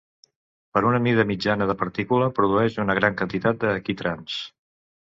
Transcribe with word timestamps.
Per 0.77 0.81
una 0.91 1.01
mida 1.09 1.25
mitjana 1.33 1.67
de 1.73 1.77
partícula 1.83 2.31
produeix 2.41 2.81
una 2.87 2.99
gran 3.03 3.21
quantitat 3.23 3.65
de 3.67 3.79
quitrans. 3.91 4.43